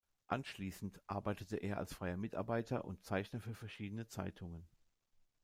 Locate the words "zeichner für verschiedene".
3.03-4.07